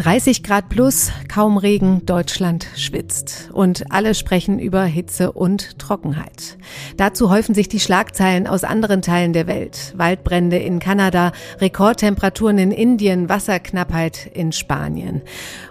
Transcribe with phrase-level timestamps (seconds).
[0.00, 3.50] 30 Grad plus, kaum Regen, Deutschland schwitzt.
[3.52, 6.56] Und alle sprechen über Hitze und Trockenheit.
[6.96, 9.92] Dazu häufen sich die Schlagzeilen aus anderen Teilen der Welt.
[9.96, 15.20] Waldbrände in Kanada, Rekordtemperaturen in Indien, Wasserknappheit in Spanien.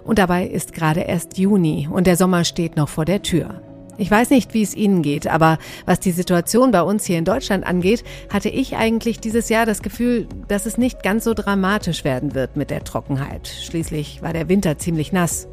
[0.04, 3.64] Und dabei ist gerade erst Juni und der Sommer steht noch vor der Tür.
[4.00, 7.26] Ich weiß nicht, wie es Ihnen geht, aber was die Situation bei uns hier in
[7.26, 12.06] Deutschland angeht, hatte ich eigentlich dieses Jahr das Gefühl, dass es nicht ganz so dramatisch
[12.06, 13.50] werden wird mit der Trockenheit.
[13.50, 15.50] Schließlich war der Winter ziemlich nass.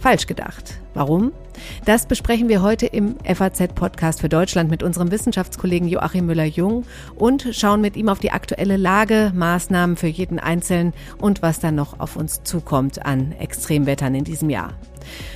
[0.00, 0.78] Falsch gedacht.
[0.92, 1.32] Warum?
[1.86, 6.84] Das besprechen wir heute im FAZ-Podcast für Deutschland mit unserem Wissenschaftskollegen Joachim Müller-Jung
[7.16, 11.74] und schauen mit ihm auf die aktuelle Lage, Maßnahmen für jeden Einzelnen und was dann
[11.74, 14.74] noch auf uns zukommt an Extremwettern in diesem Jahr.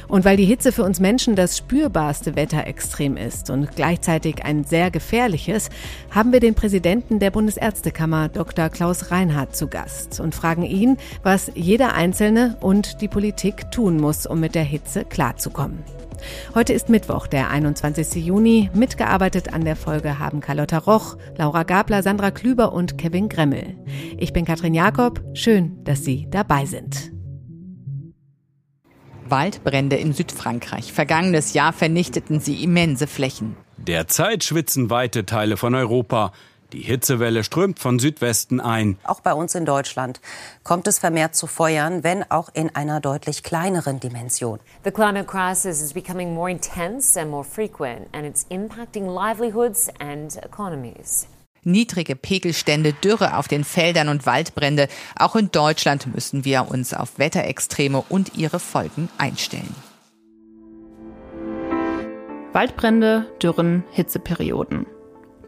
[0.08, 4.90] Und weil die Hitze für uns Menschen das spürbarste Wetterextrem ist und gleichzeitig ein sehr
[4.90, 5.70] gefährliches,
[6.10, 8.68] haben wir den Präsidenten der Bundesärztekammer Dr.
[8.68, 14.27] Klaus Reinhardt zu Gast und fragen ihn, was jeder Einzelne und die Politik tun muss,
[14.27, 15.84] um mit der Hitze klarzukommen.
[16.54, 18.25] Heute ist Mittwoch, der 21.
[18.25, 18.70] Juni.
[18.75, 23.77] Mitgearbeitet an der Folge haben Carlotta Roch, Laura Gabler, Sandra Klüber und Kevin Gremmel.
[24.19, 25.22] Ich bin Katrin Jakob.
[25.34, 27.12] Schön, dass Sie dabei sind.
[29.33, 30.92] Waldbrände in Südfrankreich.
[30.92, 33.56] Vergangenes Jahr vernichteten sie immense Flächen.
[33.78, 36.33] Derzeit schwitzen weite Teile von Europa.
[36.72, 38.98] Die Hitzewelle strömt von Südwesten ein.
[39.05, 40.20] Auch bei uns in Deutschland
[40.64, 44.58] kommt es vermehrt zu Feuern, wenn auch in einer deutlich kleineren Dimension.
[44.84, 50.36] The climate crisis is becoming more intense and more frequent and it's impacting livelihoods and
[50.44, 51.27] economies.
[51.64, 54.88] Niedrige Pegelstände, Dürre auf den Feldern und Waldbrände.
[55.16, 59.74] Auch in Deutschland müssen wir uns auf Wetterextreme und ihre Folgen einstellen.
[62.52, 64.86] Waldbrände, Dürren, Hitzeperioden.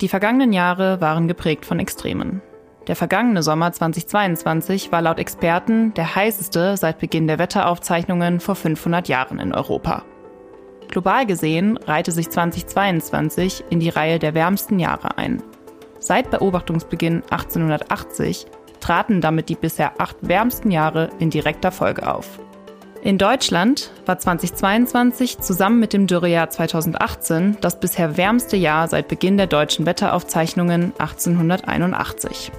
[0.01, 2.43] Die vergangenen Jahre waren geprägt von Extremen.
[2.87, 9.09] Der vergangene Sommer 2022 war laut Experten der heißeste seit Beginn der Wetteraufzeichnungen vor 500
[9.09, 10.05] Jahren in Europa.
[10.89, 15.43] Global gesehen reihte sich 2022 in die Reihe der wärmsten Jahre ein.
[16.05, 18.45] Seit Beobachtungsbeginn 1880
[18.79, 22.41] traten damit die bisher acht wärmsten Jahre in direkter Folge auf.
[23.01, 29.39] In Deutschland war 2022 zusammen mit dem Dürrejahr 2018 das bisher wärmste Jahr seit Beginn
[29.39, 32.53] der deutschen Wetteraufzeichnungen 1881.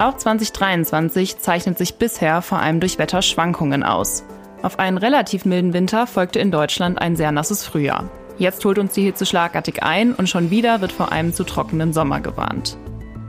[0.00, 4.24] Auch 2023 zeichnet sich bisher vor allem durch Wetterschwankungen aus.
[4.62, 8.10] Auf einen relativ milden Winter folgte in Deutschland ein sehr nasses Frühjahr.
[8.38, 11.92] Jetzt holt uns die Hitze schlagartig ein und schon wieder wird vor einem zu trockenen
[11.92, 12.76] Sommer gewarnt.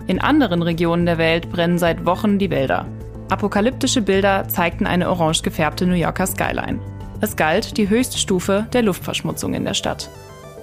[0.07, 2.85] In anderen Regionen der Welt brennen seit Wochen die Wälder.
[3.29, 6.79] Apokalyptische Bilder zeigten eine orange gefärbte New Yorker Skyline.
[7.19, 10.09] Es galt die höchste Stufe der Luftverschmutzung in der Stadt.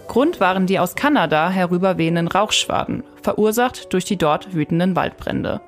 [0.09, 5.61] Grund waren die aus Kanada herüberwehenden Rauchschwaden, verursacht durch die dort wütenden Waldbrände.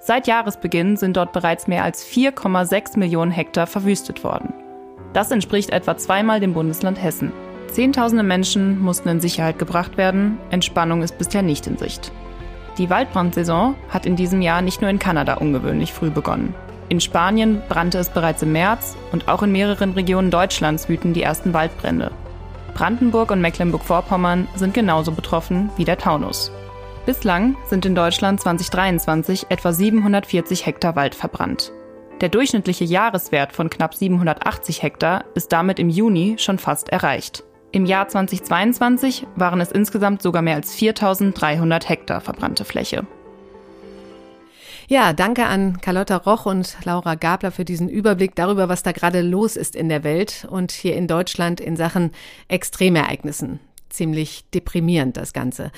[0.00, 4.52] Seit Jahresbeginn sind dort bereits mehr als 4,6 Millionen Hektar verwüstet worden.
[5.12, 7.32] Das entspricht etwa zweimal dem Bundesland Hessen.
[7.70, 10.38] Zehntausende Menschen mussten in Sicherheit gebracht werden.
[10.50, 12.12] Entspannung ist bisher nicht in Sicht.
[12.78, 16.54] Die Waldbrandsaison hat in diesem Jahr nicht nur in Kanada ungewöhnlich früh begonnen.
[16.88, 21.22] In Spanien brannte es bereits im März und auch in mehreren Regionen Deutschlands wüten die
[21.22, 22.12] ersten Waldbrände.
[22.74, 26.50] Brandenburg und Mecklenburg-Vorpommern sind genauso betroffen wie der Taunus.
[27.04, 31.72] Bislang sind in Deutschland 2023 etwa 740 Hektar Wald verbrannt.
[32.20, 37.44] Der durchschnittliche Jahreswert von knapp 780 Hektar ist damit im Juni schon fast erreicht.
[37.70, 43.06] Im Jahr 2022 waren es insgesamt sogar mehr als 4300 Hektar verbrannte Fläche.
[44.90, 49.20] Ja, danke an Carlotta Roch und Laura Gabler für diesen Überblick darüber, was da gerade
[49.20, 52.12] los ist in der Welt und hier in Deutschland in Sachen
[52.48, 53.60] Extremereignissen.
[53.90, 55.70] Ziemlich deprimierend das Ganze.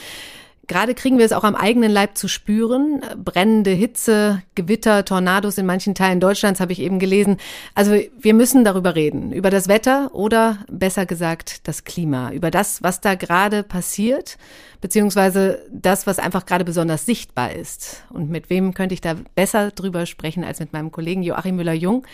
[0.70, 3.03] Gerade kriegen wir es auch am eigenen Leib zu spüren.
[3.16, 7.38] Brennende Hitze, Gewitter, Tornados in manchen Teilen Deutschlands habe ich eben gelesen.
[7.75, 9.32] Also wir müssen darüber reden.
[9.32, 12.31] Über das Wetter oder besser gesagt das Klima.
[12.31, 14.38] Über das, was da gerade passiert,
[14.81, 18.04] beziehungsweise das, was einfach gerade besonders sichtbar ist.
[18.10, 22.06] Und mit wem könnte ich da besser drüber sprechen als mit meinem Kollegen Joachim Müller-Jung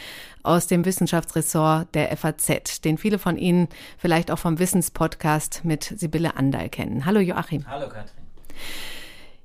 [0.43, 3.69] aus dem Wissenschaftsressort der FAZ, den viele von Ihnen
[3.99, 7.05] vielleicht auch vom Wissenspodcast mit Sibylle Andal kennen.
[7.05, 7.67] Hallo Joachim.
[7.69, 8.25] Hallo Katrin.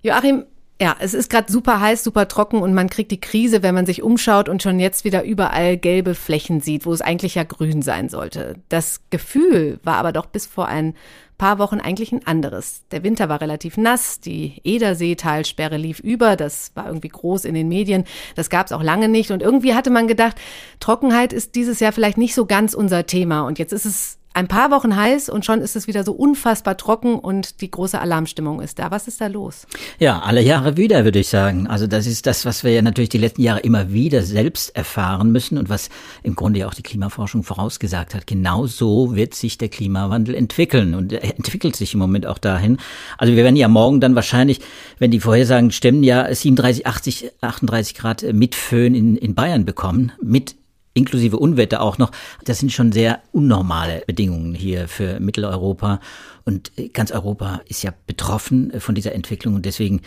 [0.01, 0.45] Joachim,
[0.81, 3.85] ja, es ist gerade super heiß, super trocken und man kriegt die Krise, wenn man
[3.85, 7.83] sich umschaut und schon jetzt wieder überall gelbe Flächen sieht, wo es eigentlich ja grün
[7.83, 8.55] sein sollte.
[8.67, 10.95] Das Gefühl war aber doch bis vor ein
[11.37, 12.83] paar Wochen eigentlich ein anderes.
[12.89, 17.67] Der Winter war relativ nass, die Ederseetalsperre lief über, das war irgendwie groß in den
[17.67, 18.05] Medien,
[18.35, 20.37] das gab es auch lange nicht und irgendwie hatte man gedacht,
[20.79, 24.47] Trockenheit ist dieses Jahr vielleicht nicht so ganz unser Thema und jetzt ist es ein
[24.47, 28.61] paar Wochen heiß und schon ist es wieder so unfassbar trocken und die große Alarmstimmung
[28.61, 28.89] ist da.
[28.89, 29.67] Was ist da los?
[29.99, 31.67] Ja, alle Jahre wieder, würde ich sagen.
[31.67, 35.31] Also das ist das, was wir ja natürlich die letzten Jahre immer wieder selbst erfahren
[35.31, 35.89] müssen und was
[36.23, 38.25] im Grunde ja auch die Klimaforschung vorausgesagt hat.
[38.25, 42.77] Genau so wird sich der Klimawandel entwickeln und er entwickelt sich im Moment auch dahin.
[43.17, 44.61] Also wir werden ja morgen dann wahrscheinlich,
[44.97, 50.13] wenn die Vorhersagen stimmen, ja 37, 80, 38 Grad mit Föhn in, in Bayern bekommen,
[50.21, 50.55] mit
[50.93, 52.11] inklusive Unwetter auch noch.
[52.45, 55.99] Das sind schon sehr unnormale Bedingungen hier für Mitteleuropa.
[56.45, 59.55] Und ganz Europa ist ja betroffen von dieser Entwicklung.
[59.55, 60.01] Und deswegen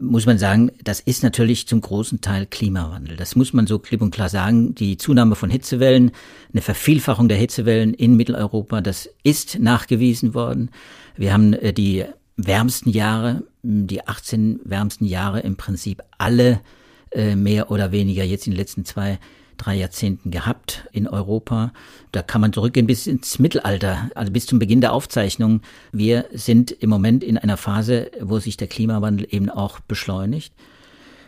[0.00, 3.16] muss man sagen, das ist natürlich zum großen Teil Klimawandel.
[3.16, 4.74] Das muss man so klipp und klar sagen.
[4.74, 6.12] Die Zunahme von Hitzewellen,
[6.52, 10.70] eine Vervielfachung der Hitzewellen in Mitteleuropa, das ist nachgewiesen worden.
[11.16, 12.04] Wir haben äh, die
[12.36, 16.60] wärmsten Jahre, die 18 wärmsten Jahre im Prinzip alle
[17.12, 19.18] äh, mehr oder weniger jetzt in den letzten zwei
[19.56, 21.72] drei Jahrzehnten gehabt in Europa.
[22.12, 25.62] Da kann man zurückgehen bis ins Mittelalter, also bis zum Beginn der Aufzeichnung.
[25.92, 30.52] Wir sind im Moment in einer Phase, wo sich der Klimawandel eben auch beschleunigt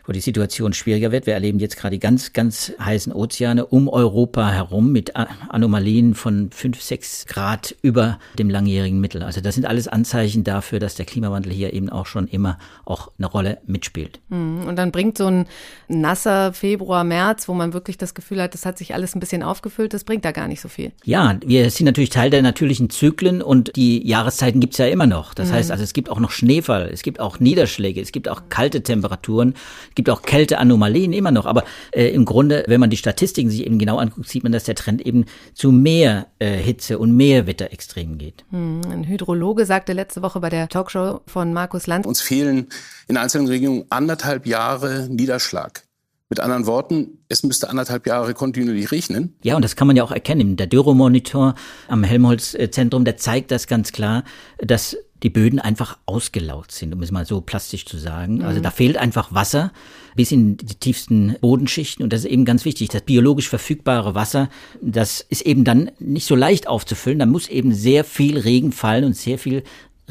[0.07, 1.27] wo die Situation schwieriger wird.
[1.27, 6.51] Wir erleben jetzt gerade die ganz, ganz heißen Ozeane um Europa herum mit Anomalien von
[6.53, 9.23] fünf, sechs Grad über dem langjährigen Mittel.
[9.23, 13.11] Also das sind alles Anzeichen dafür, dass der Klimawandel hier eben auch schon immer auch
[13.19, 14.21] eine Rolle mitspielt.
[14.31, 15.47] Hm, und dann bringt so ein
[15.89, 19.43] nasser Februar, März, wo man wirklich das Gefühl hat, das hat sich alles ein bisschen
[19.43, 20.93] aufgefüllt, das bringt da gar nicht so viel.
[21.05, 25.35] Ja, wir sind natürlich Teil der natürlichen Zyklen und die Jahreszeiten gibt's ja immer noch.
[25.35, 25.55] Das mhm.
[25.55, 28.83] heißt also, es gibt auch noch Schneefall, es gibt auch Niederschläge, es gibt auch kalte
[28.83, 29.55] Temperaturen
[29.97, 33.81] gibt auch Kälteanomalien immer noch, aber äh, im Grunde, wenn man die Statistiken sich eben
[33.81, 38.19] genau anguckt, sieht man, dass der Trend eben zu mehr äh, Hitze und mehr Wetterextremen
[38.19, 38.45] geht.
[38.51, 42.07] Hm, ein Hydrologe sagte letzte Woche bei der Talkshow von Markus Land.
[42.07, 42.69] Uns fehlen
[43.09, 45.83] in einzelnen Regionen anderthalb Jahre Niederschlag.
[46.29, 49.37] Mit anderen Worten, es müsste anderthalb Jahre kontinuierlich regnen.
[49.45, 50.57] Ja, und das kann man ja auch erkennen.
[50.57, 51.55] Der Dürremonitor
[51.87, 54.25] am Helmholtz-Zentrum, der zeigt das ganz klar,
[54.59, 58.43] dass die Böden einfach ausgelaugt sind, um es mal so plastisch zu sagen.
[58.43, 58.63] Also mhm.
[58.63, 59.73] da fehlt einfach Wasser
[60.15, 62.89] bis in die tiefsten Bodenschichten und das ist eben ganz wichtig.
[62.89, 64.49] Das biologisch verfügbare Wasser,
[64.81, 67.19] das ist eben dann nicht so leicht aufzufüllen.
[67.19, 69.63] Da muss eben sehr viel Regen fallen und sehr viel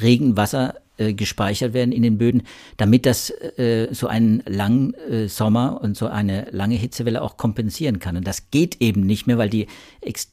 [0.02, 2.44] Regenwasser äh, gespeichert werden in den Böden,
[2.78, 8.00] damit das äh, so einen langen äh, Sommer und so eine lange Hitzewelle auch kompensieren
[8.00, 8.16] kann.
[8.16, 9.68] Und das geht eben nicht mehr, weil die,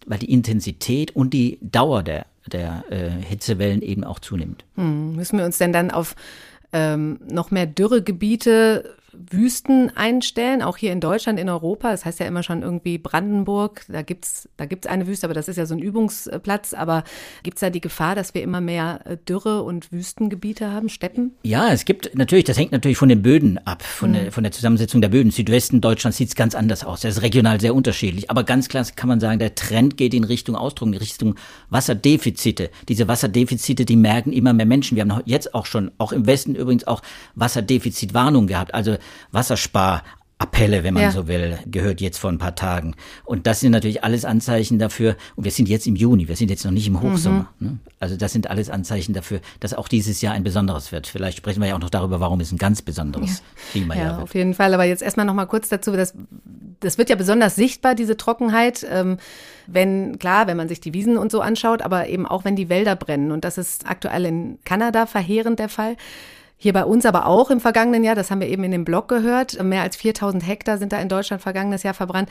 [0.06, 4.64] weil die Intensität und die Dauer der der äh, Hitzewellen eben auch zunimmt.
[4.76, 6.14] Hm, müssen wir uns denn dann auf
[6.72, 11.90] ähm, noch mehr Dürregebiete Wüsten einstellen, auch hier in Deutschland, in Europa.
[11.90, 15.48] Das heißt ja immer schon irgendwie Brandenburg, da gibt's da gibt's eine Wüste, aber das
[15.48, 16.74] ist ja so ein Übungsplatz.
[16.74, 17.04] Aber
[17.42, 21.32] gibt's da die Gefahr, dass wir immer mehr äh, Dürre- und Wüstengebiete haben, Steppen?
[21.42, 24.14] Ja, es gibt natürlich, das hängt natürlich von den Böden ab, von, mhm.
[24.14, 25.30] der, von der Zusammensetzung der Böden.
[25.30, 27.00] Südwesten Deutschlands sieht's ganz anders aus.
[27.00, 28.30] Das ist regional sehr unterschiedlich.
[28.30, 31.36] Aber ganz klar kann man sagen, der Trend geht in Richtung Ausdruck, in Richtung
[31.70, 32.70] Wasserdefizite.
[32.88, 34.96] Diese Wasserdefizite, die merken immer mehr Menschen.
[34.96, 37.02] Wir haben jetzt auch schon, auch im Westen übrigens auch
[37.34, 38.74] Wasserdefizitwarnung gehabt.
[38.74, 38.96] Also
[39.30, 40.02] Wasserspar
[40.42, 41.10] Appelle, wenn man ja.
[41.12, 42.96] so will, gehört jetzt vor ein paar Tagen.
[43.24, 46.50] Und das sind natürlich alles Anzeichen dafür, und wir sind jetzt im Juni, wir sind
[46.50, 47.48] jetzt noch nicht im Hochsommer.
[47.60, 47.66] Mhm.
[47.66, 47.78] Ne?
[48.00, 51.06] Also das sind alles Anzeichen dafür, dass auch dieses Jahr ein besonderes wird.
[51.06, 53.44] Vielleicht sprechen wir ja auch noch darüber, warum es ein ganz besonderes ja.
[53.70, 54.22] Klimajahr ja, wird.
[54.24, 56.12] Auf jeden Fall, aber jetzt erstmal noch mal kurz dazu, dass
[56.80, 59.18] das wird ja besonders sichtbar, diese Trockenheit, ähm,
[59.68, 62.68] wenn, klar, wenn man sich die Wiesen und so anschaut, aber eben auch, wenn die
[62.68, 63.30] Wälder brennen.
[63.30, 65.96] Und das ist aktuell in Kanada verheerend der Fall.
[66.62, 69.08] Hier bei uns aber auch im vergangenen Jahr, das haben wir eben in dem Blog
[69.08, 72.28] gehört, mehr als 4000 Hektar sind da in Deutschland vergangenes Jahr verbrannt.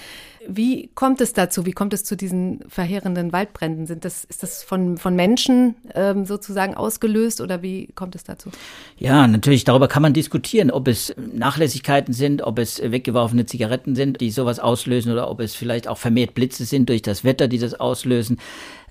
[0.48, 1.66] Wie kommt es dazu?
[1.66, 3.88] Wie kommt es zu diesen verheerenden Waldbränden?
[3.88, 8.52] Sind das, ist das von, von Menschen ähm, sozusagen ausgelöst oder wie kommt es dazu?
[8.98, 14.22] Ja, natürlich, darüber kann man diskutieren, ob es Nachlässigkeiten sind, ob es weggeworfene Zigaretten sind,
[14.22, 17.60] die sowas auslösen oder ob es vielleicht auch vermehrt Blitze sind durch das Wetter, die
[17.60, 18.38] das auslösen.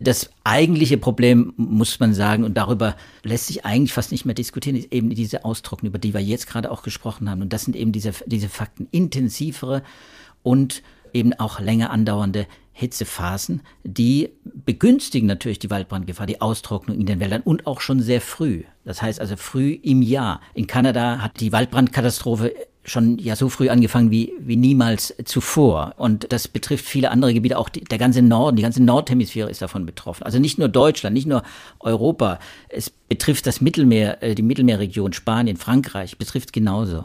[0.02, 4.76] Das eigentliche Problem, muss man sagen, und darüber lässt sich eigentlich fast nicht mehr diskutieren,
[4.76, 7.42] ist eben diese Austrocknung, über die wir jetzt gerade auch gesprochen haben.
[7.42, 9.82] Und das sind eben diese, diese Fakten, intensivere
[10.42, 17.20] und eben auch länger andauernde Hitzephasen, die begünstigen natürlich die Waldbrandgefahr, die Austrocknung in den
[17.20, 18.62] Wäldern und auch schon sehr früh.
[18.86, 20.40] Das heißt also früh im Jahr.
[20.54, 25.94] In Kanada hat die Waldbrandkatastrophe schon ja so früh angefangen wie, wie niemals zuvor.
[25.98, 29.62] Und das betrifft viele andere Gebiete, auch die, der ganze Norden, die ganze Nordhemisphäre ist
[29.62, 30.24] davon betroffen.
[30.24, 31.42] Also nicht nur Deutschland, nicht nur
[31.78, 32.38] Europa.
[32.68, 37.04] Es betrifft das Mittelmeer, äh, die Mittelmeerregion, Spanien, Frankreich, betrifft genauso.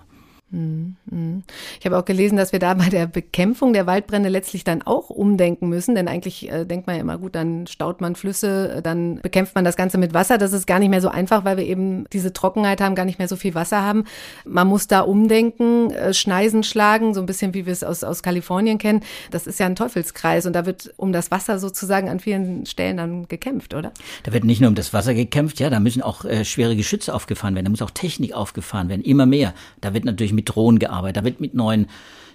[1.80, 5.10] Ich habe auch gelesen, dass wir da bei der Bekämpfung der Waldbrände letztlich dann auch
[5.10, 9.20] umdenken müssen, denn eigentlich äh, denkt man ja immer, gut, dann staut man Flüsse, dann
[9.22, 10.38] bekämpft man das Ganze mit Wasser.
[10.38, 13.20] Das ist gar nicht mehr so einfach, weil wir eben diese Trockenheit haben, gar nicht
[13.20, 14.06] mehr so viel Wasser haben.
[14.46, 18.24] Man muss da umdenken, äh, Schneisen schlagen, so ein bisschen wie wir es aus, aus
[18.24, 19.02] Kalifornien kennen.
[19.32, 22.98] Das ist ja ein Teufelskreis und da wird um das Wasser sozusagen an vielen Stellen
[22.98, 23.92] dann gekämpft, oder?
[24.24, 27.14] Da wird nicht nur um das Wasser gekämpft, ja, da müssen auch äh, schwere Geschütze
[27.14, 29.54] aufgefahren werden, da muss auch Technik aufgefahren werden, immer mehr.
[29.82, 31.88] Da wird natürlich mit Drohnen gearbeitet, da wird mit neuen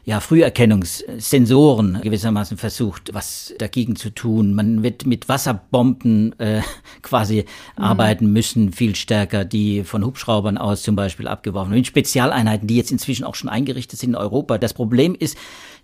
[0.05, 4.55] ja, Früherkennungssensoren gewissermaßen versucht, was dagegen zu tun.
[4.55, 6.63] Man wird mit Wasserbomben äh,
[7.03, 7.45] quasi
[7.77, 7.85] mhm.
[7.85, 11.85] arbeiten müssen, viel stärker, die von Hubschraubern aus zum Beispiel abgeworfen werden.
[11.85, 14.59] Spezialeinheiten, die jetzt inzwischen auch schon eingerichtet sind in Europa.
[14.59, 15.37] Das Problem ist,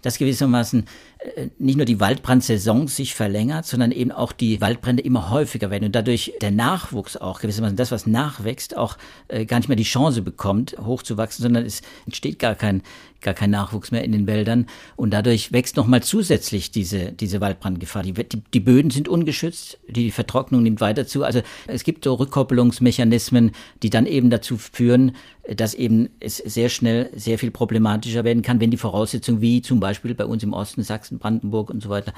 [0.02, 0.84] dass gewissermaßen
[1.18, 5.84] äh, nicht nur die Waldbrandsaison sich verlängert, sondern eben auch die Waldbrände immer häufiger werden
[5.84, 8.96] und dadurch der Nachwuchs auch gewissermaßen das, was nachwächst, auch
[9.28, 12.82] äh, gar nicht mehr die Chance bekommt, hochzuwachsen, sondern es entsteht gar kein
[13.26, 18.04] gar kein Nachwuchs mehr in den Wäldern und dadurch wächst nochmal zusätzlich diese diese Waldbrandgefahr.
[18.04, 21.25] Die, die, die Böden sind ungeschützt, die Vertrocknung nimmt weiter zu.
[21.25, 23.50] Also es gibt so Rückkoppelungsmechanismen,
[23.83, 25.16] die dann eben dazu führen,
[25.56, 29.80] dass eben es sehr schnell sehr viel problematischer werden kann, wenn die Voraussetzungen wie zum
[29.80, 32.14] Beispiel bei uns im Osten, Sachsen, Brandenburg und so weiter,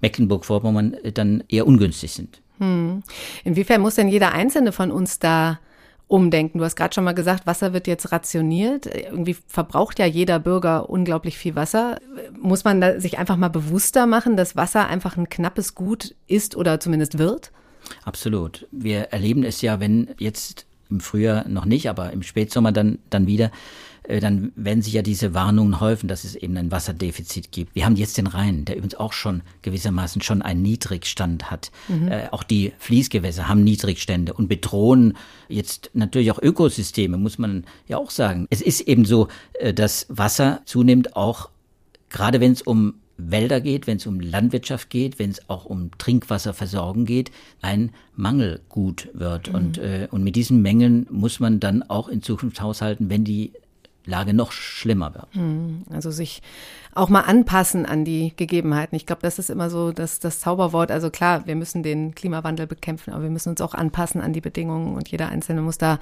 [0.00, 2.42] Mecklenburg-Vorpommern dann eher ungünstig sind.
[2.58, 3.04] Hm.
[3.44, 5.60] Inwiefern muss denn jeder Einzelne von uns da
[6.08, 6.58] umdenken?
[6.58, 8.86] Du hast gerade schon mal gesagt, Wasser wird jetzt rationiert.
[8.86, 11.98] Irgendwie verbraucht ja jeder Bürger unglaublich viel Wasser.
[12.38, 16.80] Muss man sich einfach mal bewusster machen, dass Wasser einfach ein knappes Gut ist oder
[16.80, 17.52] zumindest wird?
[18.04, 18.66] Absolut.
[18.72, 23.26] Wir erleben es ja, wenn jetzt im Frühjahr noch nicht, aber im Spätsommer dann, dann
[23.26, 23.50] wieder,
[24.08, 27.74] dann werden sich ja diese Warnungen häufen, dass es eben ein Wasserdefizit gibt.
[27.74, 31.70] Wir haben jetzt den Rhein, der übrigens auch schon gewissermaßen schon einen Niedrigstand hat.
[31.88, 32.08] Mhm.
[32.08, 35.14] Äh, auch die Fließgewässer haben Niedrigstände und bedrohen
[35.48, 38.46] jetzt natürlich auch Ökosysteme, muss man ja auch sagen.
[38.48, 39.28] Es ist eben so,
[39.60, 41.50] äh, dass Wasser zunehmend auch,
[42.08, 45.90] gerade wenn es um Wälder geht, wenn es um Landwirtschaft geht, wenn es auch um
[45.98, 49.48] Trinkwasserversorgung geht, ein Mangelgut wird.
[49.48, 49.54] Mhm.
[49.54, 53.52] Und, äh, und mit diesen Mängeln muss man dann auch in Zukunft haushalten, wenn die
[54.08, 55.34] Lage noch schlimmer wird.
[55.36, 55.84] Mhm.
[55.90, 56.42] Also sich
[56.94, 58.96] auch mal anpassen an die Gegebenheiten.
[58.96, 60.90] Ich glaube, das ist immer so das, das Zauberwort.
[60.90, 64.40] Also klar, wir müssen den Klimawandel bekämpfen, aber wir müssen uns auch anpassen an die
[64.40, 65.98] Bedingungen und jeder Einzelne muss da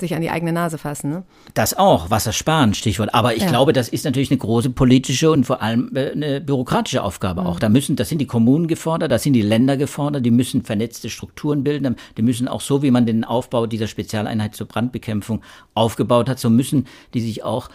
[0.00, 1.10] sich an die eigene Nase fassen.
[1.10, 1.22] Ne?
[1.54, 3.14] Das auch, Wasser sparen, Stichwort.
[3.14, 3.48] Aber ich ja.
[3.48, 7.46] glaube, das ist natürlich eine große politische und vor allem äh, eine bürokratische Aufgabe mhm.
[7.46, 7.60] auch.
[7.60, 11.10] Da müssen, das sind die Kommunen gefordert, da sind die Länder gefordert, die müssen vernetzte
[11.10, 15.42] Strukturen bilden, die müssen auch so, wie man den Aufbau dieser Spezialeinheit zur Brandbekämpfung
[15.74, 17.68] aufgebaut hat, so müssen die sich auch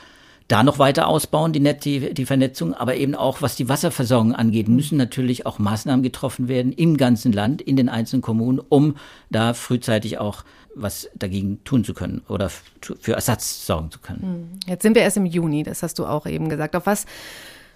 [0.50, 4.34] da noch weiter ausbauen, die, Net die, die Vernetzung, aber eben auch, was die Wasserversorgung
[4.34, 8.98] angeht, müssen natürlich auch Maßnahmen getroffen werden im ganzen Land, in den einzelnen Kommunen, um
[9.29, 10.44] da frühzeitig auch
[10.75, 14.22] was dagegen tun zu können oder für Ersatz sorgen zu können.
[14.22, 14.60] Hm.
[14.68, 16.75] Jetzt sind wir erst im Juni, das hast du auch eben gesagt.
[16.75, 17.06] Auf was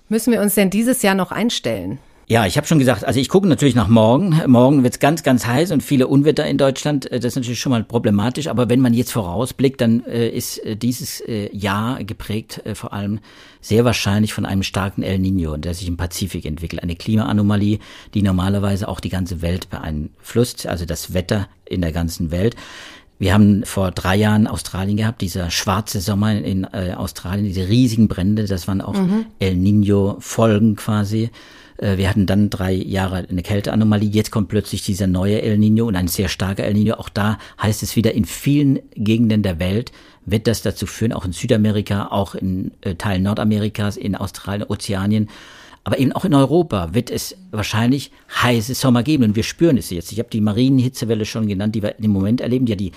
[0.09, 1.99] müssen wir uns denn dieses Jahr noch einstellen?
[2.25, 4.41] Ja, ich habe schon gesagt, also ich gucke natürlich nach morgen.
[4.47, 7.11] Morgen wird's ganz, ganz heiß und viele Unwetter in Deutschland.
[7.11, 8.47] Äh, das ist natürlich schon mal problematisch.
[8.47, 12.93] Aber wenn man jetzt vorausblickt, dann äh, ist äh, dieses äh, Jahr geprägt äh, vor
[12.93, 13.19] allem
[13.59, 16.81] sehr wahrscheinlich von einem starken El Nino, der sich im Pazifik entwickelt.
[16.81, 17.79] Eine Klimaanomalie,
[18.13, 22.55] die normalerweise auch die ganze Welt beeinflusst, also das Wetter in der ganzen Welt.
[23.23, 28.09] Wir haben vor drei Jahren Australien gehabt, dieser schwarze Sommer in äh, Australien, diese riesigen
[28.09, 29.27] Brände, das waren auch mhm.
[29.39, 31.29] El Nino-Folgen quasi.
[31.77, 34.09] Äh, wir hatten dann drei Jahre eine Kälteanomalie.
[34.09, 36.95] Jetzt kommt plötzlich dieser neue El Nino und ein sehr starker El Nino.
[36.95, 39.93] Auch da heißt es wieder, in vielen Gegenden der Welt
[40.25, 45.29] wird das dazu führen, auch in Südamerika, auch in äh, Teilen Nordamerikas, in Australien, Ozeanien,
[45.83, 48.11] aber eben auch in Europa wird es wahrscheinlich
[48.41, 50.11] heiße Sommer geben und wir spüren es jetzt.
[50.11, 52.91] Ich habe die Marienhitzewelle schon genannt, die wir im Moment erleben, die ja die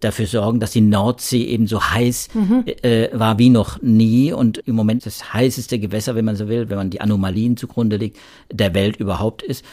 [0.00, 2.64] dafür sorgen, dass die Nordsee eben so heiß mhm.
[2.82, 6.68] äh, war wie noch nie und im Moment das heißeste Gewässer, wenn man so will,
[6.68, 8.18] wenn man die Anomalien zugrunde legt,
[8.52, 9.64] der Welt überhaupt ist.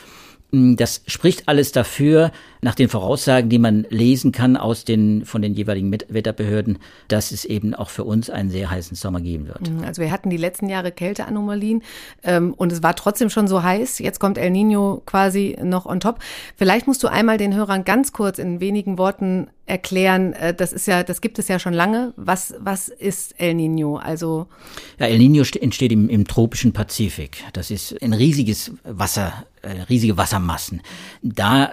[0.53, 2.31] Hm, das spricht alles dafür,
[2.61, 7.43] nach den Voraussagen, die man lesen kann aus den, von den jeweiligen Wetterbehörden, dass es
[7.43, 9.67] eben auch für uns einen sehr heißen Sommer geben wird.
[9.67, 11.81] Hm, also wir hatten die letzten Jahre Kälteanomalien
[12.23, 13.97] ähm, und es war trotzdem schon so heiß.
[13.97, 16.19] Jetzt kommt El Nino quasi noch on top.
[16.55, 20.87] Vielleicht musst du einmal den Hörern ganz kurz in wenigen Worten erklären, äh, das ist
[20.87, 22.13] ja, das gibt es ja schon lange.
[22.15, 23.97] Was, was ist El Nino?
[23.97, 24.47] Also
[24.99, 27.43] ja, El Nino entsteht im, im tropischen Pazifik.
[27.53, 30.81] Das ist ein riesiges Wasser, äh, riesige Wassermassen.
[31.21, 31.71] Da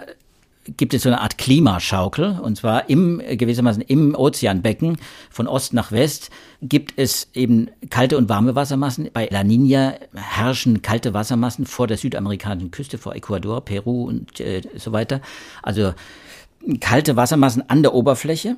[0.77, 4.97] gibt es so eine Art Klimaschaukel und zwar im gewissermaßen im Ozeanbecken
[5.29, 6.29] von Ost nach West
[6.61, 9.09] gibt es eben kalte und warme Wassermassen.
[9.11, 14.61] Bei La Nina herrschen kalte Wassermassen vor der südamerikanischen Küste, vor Ecuador, Peru und äh,
[14.77, 15.21] so weiter.
[15.63, 15.93] Also
[16.79, 18.57] kalte Wassermassen an der Oberfläche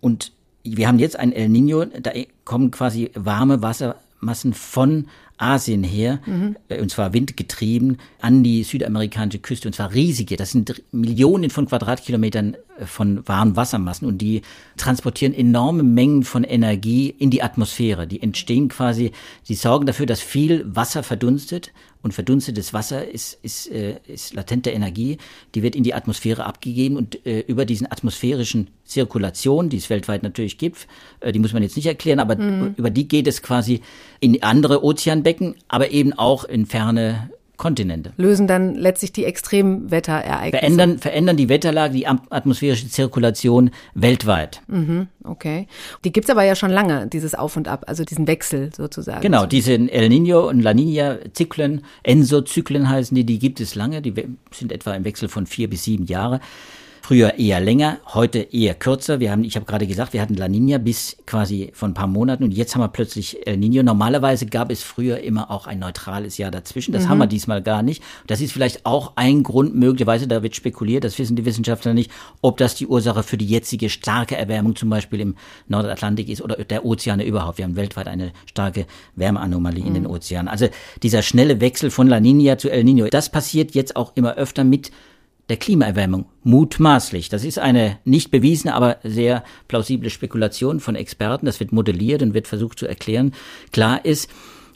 [0.00, 0.32] und
[0.62, 2.12] wir haben jetzt ein El Nino, da
[2.44, 5.06] kommen quasi warme Wassermassen von
[5.38, 6.56] Asien her, mhm.
[6.68, 10.36] und zwar windgetrieben, an die südamerikanische Küste, und zwar riesige.
[10.36, 12.56] Das sind Millionen von Quadratkilometern äh,
[12.86, 14.42] von warmen Wassermassen und die
[14.76, 18.06] transportieren enorme Mengen von Energie in die Atmosphäre.
[18.06, 19.12] Die entstehen quasi,
[19.48, 21.72] die sorgen dafür, dass viel Wasser verdunstet
[22.02, 25.18] und verdunstetes Wasser ist, ist, äh, ist latente Energie,
[25.54, 30.22] die wird in die Atmosphäre abgegeben und äh, über diesen atmosphärischen Zirkulation, die es weltweit
[30.22, 30.86] natürlich gibt,
[31.20, 32.74] äh, die muss man jetzt nicht erklären, aber mhm.
[32.76, 33.82] über die geht es quasi
[34.20, 38.14] in andere Ozeanbecken, aber eben auch in ferne Kontinente.
[38.16, 40.58] Lösen dann letztlich die Extremwetterereignisse.
[40.58, 44.62] Verändern, verändern die Wetterlage, die atmosphärische Zirkulation weltweit.
[44.66, 45.68] Mhm, okay.
[46.02, 49.20] Die gibt's aber ja schon lange, dieses Auf und Ab, also diesen Wechsel sozusagen.
[49.20, 54.14] Genau, diese El Nino und La Nina-Zyklen, Enso-Zyklen heißen die, die gibt es lange, die
[54.50, 56.40] sind etwa im Wechsel von vier bis sieben Jahre.
[57.10, 59.18] Früher eher länger, heute eher kürzer.
[59.18, 62.06] Wir haben, ich habe gerade gesagt, wir hatten La Nina bis quasi von ein paar
[62.06, 63.82] Monaten und jetzt haben wir plötzlich El Nino.
[63.82, 66.92] Normalerweise gab es früher immer auch ein neutrales Jahr dazwischen.
[66.92, 67.08] Das mhm.
[67.08, 68.00] haben wir diesmal gar nicht.
[68.28, 72.12] Das ist vielleicht auch ein Grund, möglicherweise, da wird spekuliert, das wissen die Wissenschaftler nicht,
[72.42, 75.34] ob das die Ursache für die jetzige starke Erwärmung zum Beispiel im
[75.66, 77.58] Nordatlantik ist oder der Ozeane überhaupt.
[77.58, 78.86] Wir haben weltweit eine starke
[79.16, 79.88] Wärmeanomalie mhm.
[79.88, 80.10] in den mhm.
[80.10, 80.46] Ozeanen.
[80.46, 80.68] Also
[81.02, 84.62] dieser schnelle Wechsel von La Nina zu El Nino, das passiert jetzt auch immer öfter
[84.62, 84.92] mit
[85.50, 86.26] der Klimaerwärmung.
[86.44, 87.28] Mutmaßlich.
[87.28, 91.46] Das ist eine nicht bewiesene, aber sehr plausible Spekulation von Experten.
[91.46, 93.34] Das wird modelliert und wird versucht zu erklären.
[93.72, 94.30] Klar ist,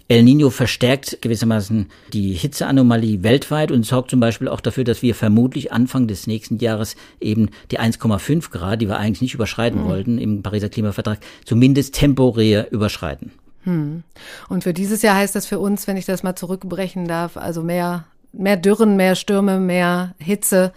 [0.06, 5.14] El Nino verstärkt gewissermaßen die Hitzeanomalie weltweit und sorgt zum Beispiel auch dafür, dass wir
[5.14, 9.86] vermutlich Anfang des nächsten Jahres eben die 1,5 Grad, die wir eigentlich nicht überschreiten mhm.
[9.86, 13.32] wollten im Pariser Klimavertrag, zumindest temporär überschreiten.
[13.62, 14.02] Hm.
[14.50, 17.62] Und für dieses Jahr heißt das für uns, wenn ich das mal zurückbrechen darf, also
[17.62, 18.04] mehr
[18.36, 20.72] mehr Dürren, mehr Stürme, mehr Hitze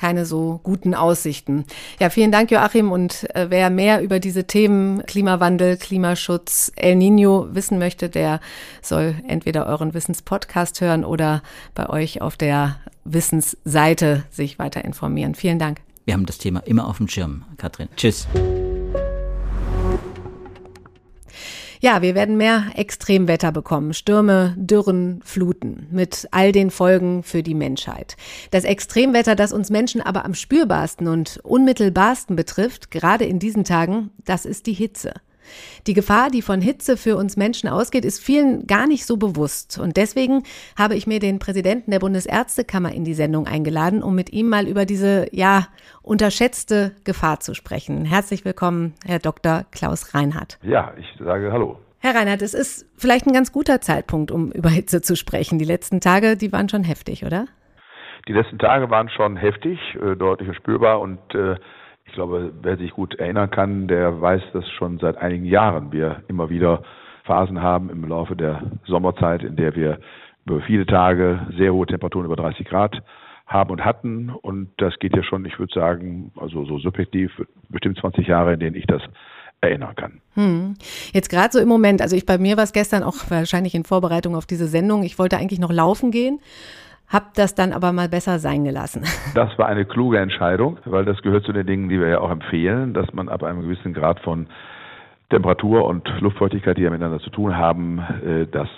[0.00, 1.66] keine so guten Aussichten.
[2.00, 2.90] Ja, vielen Dank, Joachim.
[2.90, 8.40] Und äh, wer mehr über diese Themen Klimawandel, Klimaschutz, El Nino wissen möchte, der
[8.80, 11.42] soll entweder euren Wissenspodcast hören oder
[11.74, 15.34] bei euch auf der Wissensseite sich weiter informieren.
[15.34, 15.82] Vielen Dank.
[16.06, 17.88] Wir haben das Thema immer auf dem Schirm, Katrin.
[17.94, 18.26] Tschüss.
[21.82, 23.94] Ja, wir werden mehr Extremwetter bekommen.
[23.94, 25.86] Stürme, Dürren, Fluten.
[25.90, 28.18] Mit all den Folgen für die Menschheit.
[28.50, 34.10] Das Extremwetter, das uns Menschen aber am spürbarsten und unmittelbarsten betrifft, gerade in diesen Tagen,
[34.26, 35.14] das ist die Hitze.
[35.86, 39.78] Die Gefahr, die von Hitze für uns Menschen ausgeht, ist vielen gar nicht so bewusst.
[39.78, 40.42] Und deswegen
[40.78, 44.66] habe ich mir den Präsidenten der Bundesärztekammer in die Sendung eingeladen, um mit ihm mal
[44.66, 45.66] über diese, ja,
[46.02, 48.04] unterschätzte Gefahr zu sprechen.
[48.04, 49.64] Herzlich willkommen, Herr Dr.
[49.70, 50.58] Klaus Reinhardt.
[50.62, 51.78] Ja, ich sage Hallo.
[52.02, 55.58] Herr Reinhardt, es ist vielleicht ein ganz guter Zeitpunkt, um über Hitze zu sprechen.
[55.58, 57.44] Die letzten Tage, die waren schon heftig, oder?
[58.26, 61.56] Die letzten Tage waren schon heftig, äh, deutlich spürbar und äh,
[62.10, 66.22] ich glaube, wer sich gut erinnern kann, der weiß, dass schon seit einigen Jahren wir
[66.26, 66.82] immer wieder
[67.24, 70.00] Phasen haben im Laufe der Sommerzeit, in der wir
[70.44, 73.00] über viele Tage sehr hohe Temperaturen über 30 Grad
[73.46, 74.30] haben und hatten.
[74.30, 77.30] Und das geht ja schon, ich würde sagen, also so subjektiv,
[77.68, 79.02] bestimmt 20 Jahre, in denen ich das
[79.60, 80.20] erinnern kann.
[80.34, 80.74] Hm.
[81.12, 83.84] Jetzt gerade so im Moment, also ich bei mir war es gestern auch wahrscheinlich in
[83.84, 86.40] Vorbereitung auf diese Sendung, ich wollte eigentlich noch laufen gehen
[87.10, 89.04] hab das dann aber mal besser sein gelassen.
[89.34, 92.30] Das war eine kluge Entscheidung, weil das gehört zu den Dingen, die wir ja auch
[92.30, 94.46] empfehlen, dass man ab einem gewissen Grad von
[95.30, 98.68] Temperatur und Luftfeuchtigkeit, die ja miteinander zu tun haben, äh, dass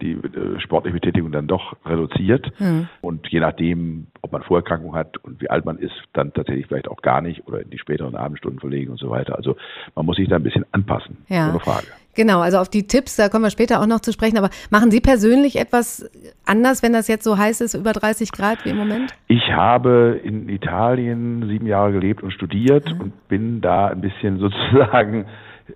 [0.00, 2.52] die äh, sportliche Betätigung dann doch reduziert.
[2.58, 2.88] Mhm.
[3.00, 6.88] Und je nachdem, ob man Vorerkrankung hat und wie alt man ist, dann tatsächlich vielleicht
[6.88, 9.36] auch gar nicht oder in die späteren Abendstunden verlegen und so weiter.
[9.36, 9.56] Also
[9.94, 11.50] man muss sich da ein bisschen anpassen, ja.
[11.50, 11.86] ohne Frage.
[12.16, 14.38] Genau, also auf die Tipps, da kommen wir später auch noch zu sprechen.
[14.38, 16.10] Aber machen Sie persönlich etwas
[16.46, 19.14] anders, wenn das jetzt so heiß ist, über 30 Grad wie im Moment?
[19.28, 23.00] Ich habe in Italien sieben Jahre gelebt und studiert mhm.
[23.00, 25.26] und bin da ein bisschen sozusagen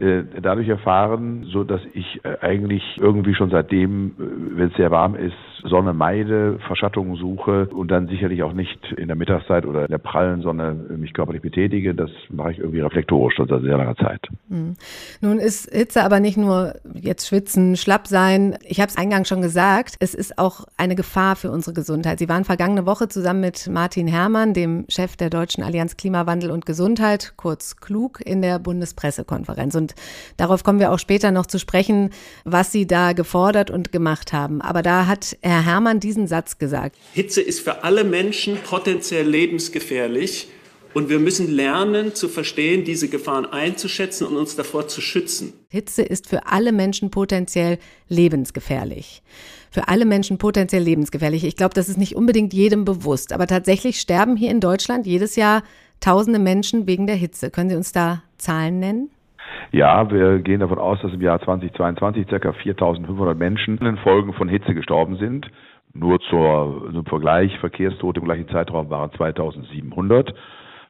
[0.00, 4.90] äh, dadurch erfahren, so dass ich äh, eigentlich irgendwie schon seitdem, äh, wenn es sehr
[4.90, 9.82] warm ist, Sonne meide, Verschattung suche und dann sicherlich auch nicht in der Mittagszeit oder
[9.82, 11.94] in der prallen Sonne mich körperlich betätige.
[11.94, 14.26] Das mache ich irgendwie reflektorisch schon seit sehr langer Zeit.
[14.48, 14.74] Hm.
[15.20, 18.56] Nun ist Hitze aber nicht nur jetzt schwitzen, schlapp sein.
[18.64, 22.18] Ich habe es eingangs schon gesagt, es ist auch eine Gefahr für unsere Gesundheit.
[22.18, 26.66] Sie waren vergangene Woche zusammen mit Martin Herrmann, dem Chef der Deutschen Allianz Klimawandel und
[26.66, 29.74] Gesundheit, kurz klug, in der Bundespressekonferenz.
[29.74, 29.89] Und
[30.37, 32.11] darauf kommen wir auch später noch zu sprechen,
[32.44, 34.61] was Sie da gefordert und gemacht haben.
[34.61, 36.96] Aber da hat Herr Herrmann diesen Satz gesagt.
[37.12, 40.48] Hitze ist für alle Menschen potenziell lebensgefährlich.
[40.92, 45.53] Und wir müssen lernen zu verstehen, diese Gefahren einzuschätzen und uns davor zu schützen.
[45.68, 49.22] Hitze ist für alle Menschen potenziell lebensgefährlich.
[49.70, 51.44] Für alle Menschen potenziell lebensgefährlich.
[51.44, 53.33] Ich glaube, das ist nicht unbedingt jedem bewusst.
[53.33, 55.62] Aber tatsächlich sterben hier in Deutschland jedes Jahr
[56.00, 57.50] tausende Menschen wegen der Hitze.
[57.50, 59.11] Können Sie uns da Zahlen nennen?
[59.72, 62.36] Ja, wir gehen davon aus, dass im Jahr 2022 ca.
[62.36, 65.50] 4.500 Menschen in den Folgen von Hitze gestorben sind.
[65.92, 70.32] Nur zur, zum Vergleich, Verkehrstote im gleichen Zeitraum waren 2.700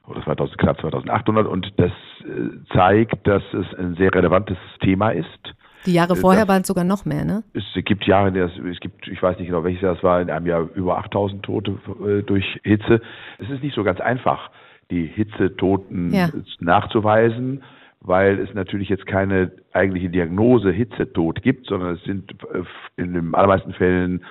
[0.07, 5.55] oder 2000, knapp 2.800 und das äh, zeigt, dass es ein sehr relevantes Thema ist.
[5.87, 7.43] Die Jahre vorher waren es sogar noch mehr, ne?
[7.55, 10.03] Es gibt Jahre, in der es, es gibt, ich weiß nicht genau welches Jahr es
[10.03, 13.01] war, in einem Jahr über 8000 Tote äh, durch Hitze.
[13.39, 14.51] Es ist nicht so ganz einfach,
[14.91, 16.29] die Hitzetoten ja.
[16.59, 17.63] nachzuweisen
[18.01, 22.63] weil es natürlich jetzt keine eigentliche Diagnose Hitzetod gibt, sondern es sind äh,
[22.97, 24.25] in den allermeisten Fällen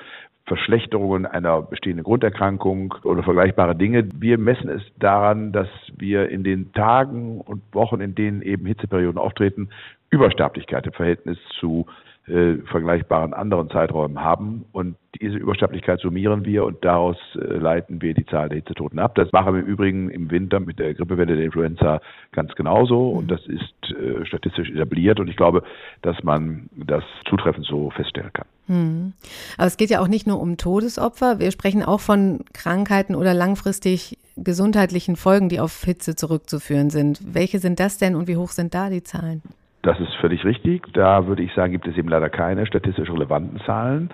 [0.50, 4.10] Verschlechterungen einer bestehenden Grunderkrankung oder vergleichbare Dinge.
[4.16, 9.20] Wir messen es daran, dass wir in den Tagen und Wochen, in denen eben Hitzeperioden
[9.20, 9.70] auftreten,
[10.10, 11.86] Übersterblichkeit im Verhältnis zu
[12.28, 14.66] äh, vergleichbaren anderen Zeiträumen haben.
[14.72, 19.16] Und diese Übersterblichkeit summieren wir und daraus äh, leiten wir die Zahl der Hitzetoten ab.
[19.16, 22.02] Das machen wir im Übrigen im Winter mit der Grippewelle der Influenza
[22.32, 25.64] ganz genauso und das ist äh, statistisch etabliert und ich glaube,
[26.04, 28.46] dass man das zutreffend so feststellen kann.
[28.68, 29.14] Hm.
[29.58, 31.40] Aber es geht ja auch nicht nur um Todesopfer.
[31.40, 37.20] Wir sprechen auch von Krankheiten oder langfristig gesundheitlichen Folgen, die auf Hitze zurückzuführen sind.
[37.34, 39.42] Welche sind das denn und wie hoch sind da die Zahlen?
[39.82, 40.84] Das ist völlig richtig.
[40.94, 44.10] Da würde ich sagen, gibt es eben leider keine statistisch relevanten Zahlen,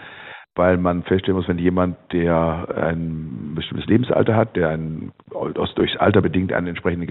[0.56, 5.12] weil man feststellen muss, wenn jemand, der ein bestimmtes Lebensalter hat, der ein,
[5.75, 7.08] durchs Alter bedingt einen entsprechenden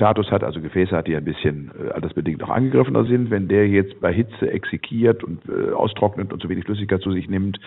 [0.00, 3.68] Gefäßstatus hat, also Gefäße hat, die ein bisschen äh, altersbedingt auch angegriffener sind, wenn der
[3.68, 7.60] jetzt bei Hitze exekiert und äh, austrocknet und zu wenig Flüssigkeit zu sich nimmt,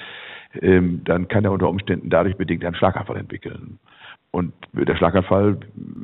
[0.61, 3.79] ähm, dann kann er unter Umständen dadurch bedingt einen Schlaganfall entwickeln.
[4.31, 5.57] Und der Schlaganfall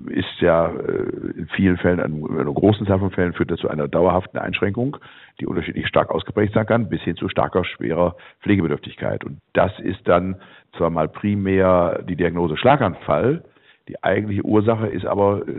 [0.10, 3.70] ist ja äh, in vielen Fällen, in einer großen Zahl von Fällen führt das zu
[3.70, 4.98] einer dauerhaften Einschränkung,
[5.40, 9.24] die unterschiedlich stark ausgeprägt sein kann, bis hin zu starker, schwerer Pflegebedürftigkeit.
[9.24, 10.36] Und das ist dann
[10.78, 13.44] zwar mal primär die Diagnose Schlaganfall,
[13.90, 15.52] die eigentliche Ursache ist aber äh,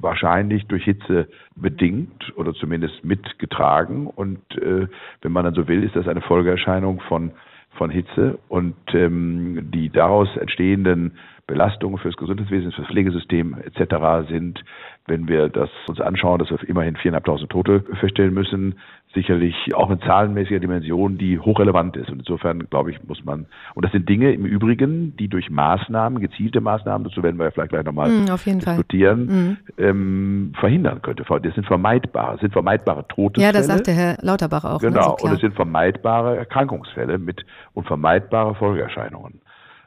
[0.00, 4.06] wahrscheinlich durch Hitze bedingt oder zumindest mitgetragen.
[4.06, 4.86] Und äh,
[5.20, 7.32] wenn man dann so will, ist das eine Folgeerscheinung von
[7.76, 11.12] von Hitze und ähm, die daraus entstehenden
[11.50, 14.28] Belastungen fürs Gesundheitswesen, fürs Pflegesystem etc.
[14.28, 14.62] sind,
[15.06, 18.76] wenn wir das uns anschauen, dass wir immerhin 4.500 Tote feststellen müssen,
[19.12, 22.08] sicherlich auch in zahlenmäßiger Dimension, die hochrelevant ist.
[22.10, 26.20] Und insofern, glaube ich, muss man, und das sind Dinge im Übrigen, die durch Maßnahmen,
[26.20, 29.56] gezielte Maßnahmen, dazu werden wir ja vielleicht gleich nochmal mm, diskutieren, mm.
[29.78, 31.24] ähm, verhindern könnte.
[31.42, 33.46] Das sind vermeidbare, das sind vermeidbare Todesfälle.
[33.46, 34.80] Ja, das sagte Herr Lauterbach auch.
[34.80, 39.40] Ne, genau, ne, so und es sind vermeidbare Erkrankungsfälle mit und vermeidbare Folgeerscheinungen.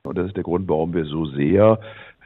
[0.06, 1.80] Und das ist der Grund, warum wir so sehr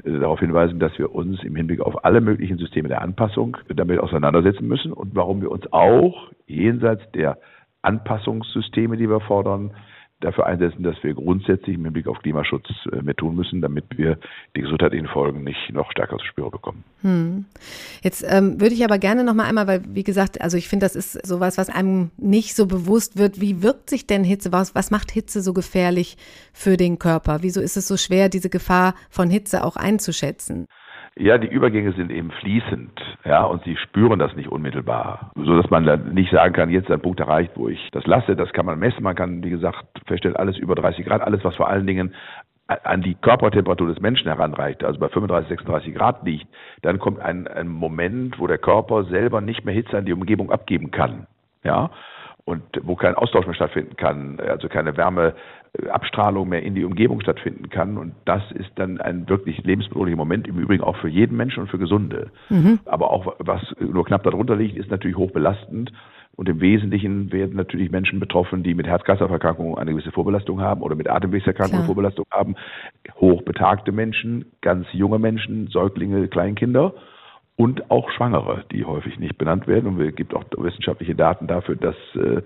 [0.04, 4.00] äh, darauf hinweisen, dass wir uns im Hinblick auf alle möglichen Systeme der Anpassung damit
[4.00, 7.38] auseinandersetzen müssen und warum wir uns auch jenseits der
[7.84, 9.76] Anpassungssysteme, die wir fordern,
[10.20, 14.18] dafür einsetzen, dass wir grundsätzlich im Hinblick auf Klimaschutz äh, mehr tun müssen, damit wir
[14.56, 16.84] die gesundheitlichen Folgen nicht noch stärker zu spüren bekommen.
[17.02, 17.46] Hm.
[18.02, 20.86] Jetzt ähm, würde ich aber gerne noch mal einmal, weil wie gesagt, also ich finde,
[20.86, 23.40] das ist sowas, was einem nicht so bewusst wird.
[23.40, 24.52] Wie wirkt sich denn Hitze?
[24.52, 26.18] Was, was macht Hitze so gefährlich
[26.52, 27.40] für den Körper?
[27.42, 30.66] Wieso ist es so schwer, diese Gefahr von Hitze auch einzuschätzen?
[31.20, 32.92] Ja, die Übergänge sind eben fließend,
[33.26, 36.86] ja, und sie spüren das nicht unmittelbar, so dass man dann nicht sagen kann, jetzt
[36.86, 38.36] ist ein Punkt erreicht, wo ich das lasse.
[38.36, 39.02] Das kann man messen.
[39.02, 42.14] Man kann, wie gesagt, feststellen, alles über 30 Grad, alles, was vor allen Dingen
[42.68, 46.48] an die Körpertemperatur des Menschen heranreicht, also bei 35, 36 Grad liegt,
[46.82, 50.52] dann kommt ein, ein Moment, wo der Körper selber nicht mehr Hitze an die Umgebung
[50.52, 51.28] abgeben kann,
[51.64, 51.90] ja,
[52.48, 55.36] und wo kein Austausch mehr stattfinden kann, also keine Wärme
[55.92, 57.98] Abstrahlung mehr in die Umgebung stattfinden kann.
[57.98, 61.70] Und das ist dann ein wirklich lebensbedrohlicher Moment, im Übrigen auch für jeden Menschen und
[61.70, 62.32] für Gesunde.
[62.50, 62.80] Mhm.
[62.86, 65.92] Aber auch was nur knapp darunter liegt, ist natürlich hochbelastend.
[66.38, 70.96] Und im Wesentlichen werden natürlich Menschen betroffen, die mit Herz-Kreislauf-Erkrankungen eine gewisse Vorbelastung haben oder
[70.96, 71.86] mit Atemwegserkrankungen Klar.
[71.88, 72.56] Vorbelastung haben.
[73.20, 76.94] Hochbetagte Menschen, ganz junge Menschen, Säuglinge, Kleinkinder
[77.58, 79.88] und auch Schwangere, die häufig nicht benannt werden.
[79.88, 82.43] Und es gibt auch wissenschaftliche Daten dafür, dass äh,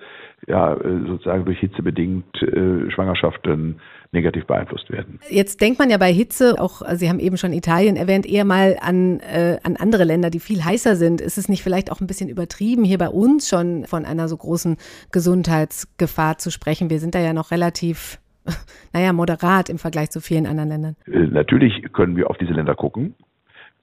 [0.48, 3.82] ja äh, sozusagen durch Hitze bedingt äh, Schwangerschaften
[4.14, 5.20] negativ beeinflusst werden.
[5.30, 8.78] Jetzt denkt man ja bei Hitze, auch Sie haben eben schon Italien erwähnt, eher mal
[8.82, 11.20] an, äh, an andere Länder, die viel heißer sind.
[11.20, 14.38] Ist es nicht vielleicht auch ein bisschen übertrieben, hier bei uns schon von einer so
[14.38, 14.78] großen
[15.12, 16.90] Gesundheitsgefahr zu sprechen?
[16.90, 18.18] Wir sind da ja noch relativ
[18.94, 20.96] naja, moderat im Vergleich zu vielen anderen Ländern.
[21.06, 23.14] Äh, natürlich können wir auf diese Länder gucken.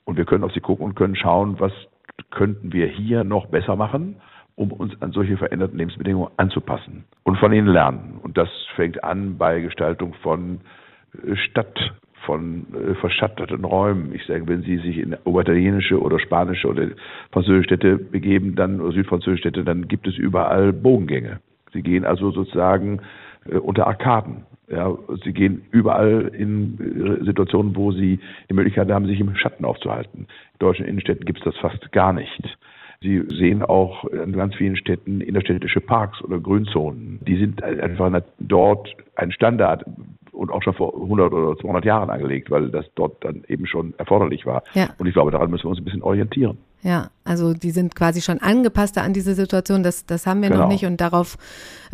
[0.08, 1.72] Und wir können auf sie gucken und können schauen, was
[2.30, 4.16] könnten wir hier noch besser machen,
[4.54, 8.18] um uns an solche veränderten Lebensbedingungen anzupassen und von ihnen lernen.
[8.22, 10.60] Und das fängt an bei Gestaltung von
[11.12, 11.92] äh, Stadt,
[12.24, 14.14] von äh, verschatteten Räumen.
[14.14, 16.88] Ich sage, wenn Sie sich in oberitalienische oder spanische oder
[17.30, 21.40] französische Städte begeben, dann oder südfranzösische Städte, dann gibt es überall Bogengänge.
[21.74, 23.02] Sie gehen also sozusagen
[23.62, 24.44] unter Arkaden.
[24.70, 30.26] Ja, sie gehen überall in Situationen, wo sie die Möglichkeit haben, sich im Schatten aufzuhalten.
[30.52, 32.58] In deutschen Innenstädten gibt es das fast gar nicht.
[33.00, 37.20] Sie sehen auch in ganz vielen Städten innerstädtische Parks oder Grünzonen.
[37.26, 39.84] Die sind einfach dort ein Standard
[40.32, 43.94] und auch schon vor 100 oder 200 Jahren angelegt, weil das dort dann eben schon
[43.98, 44.64] erforderlich war.
[44.74, 44.88] Ja.
[44.98, 46.58] Und ich glaube, daran müssen wir uns ein bisschen orientieren.
[46.82, 49.82] Ja, also die sind quasi schon angepasster an diese Situation.
[49.82, 50.62] Das, das haben wir genau.
[50.62, 51.36] noch nicht und darauf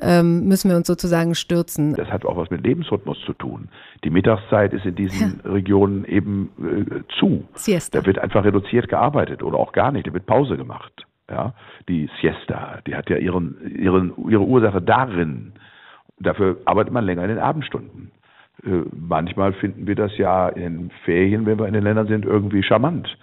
[0.00, 1.94] ähm, müssen wir uns sozusagen stürzen.
[1.94, 3.68] Das hat auch was mit Lebensrhythmus zu tun.
[4.04, 5.50] Die Mittagszeit ist in diesen ja.
[5.50, 7.44] Regionen eben äh, zu.
[7.54, 8.00] Siesta.
[8.00, 10.06] Da wird einfach reduziert gearbeitet oder auch gar nicht.
[10.06, 11.06] Da wird Pause gemacht.
[11.30, 11.54] Ja,
[11.88, 15.54] die Siesta, die hat ja ihren, ihren, ihre Ursache darin.
[16.18, 18.10] Dafür arbeitet man länger in den Abendstunden.
[18.62, 22.62] Äh, manchmal finden wir das ja in Ferien, wenn wir in den Ländern sind, irgendwie
[22.62, 23.16] charmant.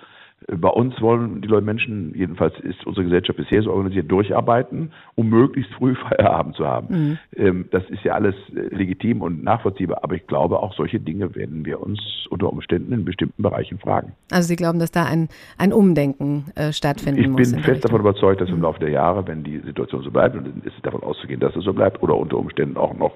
[0.48, 5.30] Bei uns wollen die Leute Menschen, jedenfalls ist unsere Gesellschaft bisher so organisiert, durcharbeiten, um
[5.30, 6.88] möglichst früh Feierabend zu haben.
[6.90, 7.18] Mhm.
[7.36, 11.36] Ähm, das ist ja alles äh, legitim und nachvollziehbar, aber ich glaube, auch solche Dinge
[11.36, 12.00] werden wir uns
[12.30, 14.14] unter Umständen in bestimmten Bereichen fragen.
[14.32, 17.50] Also Sie glauben, dass da ein, ein Umdenken äh, stattfinden ich muss?
[17.50, 18.64] Ich bin fest davon überzeugt, dass im mhm.
[18.64, 21.64] Laufe der Jahre, wenn die Situation so bleibt, und es ist davon auszugehen, dass es
[21.64, 23.14] so bleibt, oder unter Umständen auch noch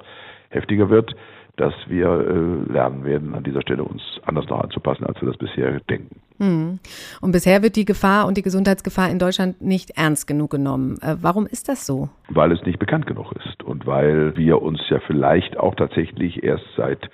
[0.50, 1.16] heftiger wird,
[1.58, 5.38] dass wir äh, lernen werden, an dieser Stelle uns anders noch anzupassen, als wir das
[5.38, 6.20] bisher denken.
[6.40, 6.80] Hm.
[7.22, 10.98] Und bisher wird die Gefahr und die Gesundheitsgefahr in Deutschland nicht ernst genug genommen.
[11.02, 12.10] Äh, warum ist das so?
[12.30, 16.66] Weil es nicht bekannt genug ist und weil wir uns ja vielleicht auch tatsächlich erst
[16.76, 17.10] seit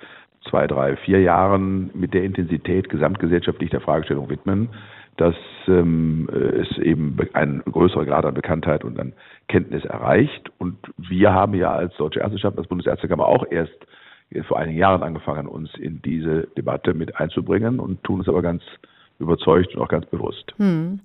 [0.48, 4.70] zwei, drei, vier Jahren mit der Intensität gesamtgesellschaftlich der Fragestellung widmen,
[5.16, 5.36] dass
[5.68, 9.12] ähm, es eben ein größerer Grad an Bekanntheit und an
[9.48, 10.50] Kenntnis erreicht.
[10.58, 13.76] Und wir haben ja als Deutsche Ärzteschaft, als Bundesärztekammer auch erst
[14.46, 18.62] vor einigen Jahren angefangen, uns in diese Debatte mit einzubringen und tun es aber ganz
[19.22, 20.52] überzeugt und auch ganz bewusst.
[20.58, 21.00] Hm.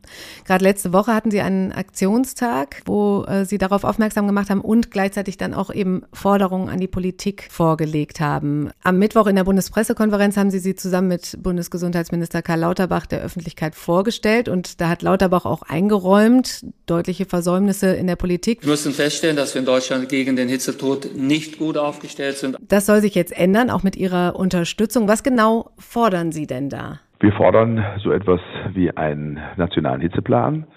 [0.46, 4.92] Gerade letzte Woche hatten Sie einen Aktionstag, wo äh, Sie darauf aufmerksam gemacht haben und
[4.92, 8.70] gleichzeitig dann auch eben Forderungen an die Politik vorgelegt haben.
[8.84, 13.76] Am Mittwoch in der Bundespressekonferenz haben Sie sie zusammen mit Bundesgesundheitsminister Karl Lauterbach der Öffentlichkeit
[13.76, 18.64] vorgestellt und da hat Lauterbach auch eingeräumt, deutliche Versäumnisse in der Politik.
[18.64, 22.58] Wir müssen feststellen, dass wir in Deutschland gegen den Hitzetod nicht gut aufgestellt sind.
[22.68, 25.08] Das soll sich jetzt ändern, auch mit Ihrer Unterstützung.
[25.08, 27.00] Was genau fordern Sie denn da?
[27.20, 28.42] Wir fordern so etwas
[28.74, 30.68] wie einen nationalen Hitzeplan,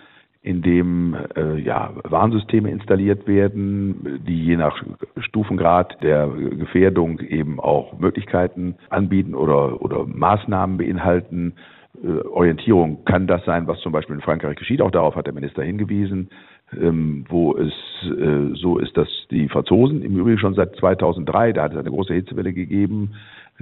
[0.42, 4.82] in dem äh, ja, Warnsysteme installiert werden, die je nach
[5.18, 11.56] Stufengrad der Gefährdung eben auch Möglichkeiten anbieten oder, oder Maßnahmen beinhalten.
[12.02, 14.80] Äh, Orientierung kann das sein, was zum Beispiel in Frankreich geschieht.
[14.80, 16.30] Auch darauf hat der Minister hingewiesen,
[16.78, 17.72] ähm, wo es
[18.04, 21.90] äh, so ist, dass die Franzosen im Übrigen schon seit 2003, da hat es eine
[21.90, 23.14] große Hitzewelle gegeben,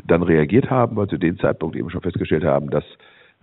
[0.07, 2.85] dann reagiert haben, weil zu dem Zeitpunkt eben schon festgestellt haben, dass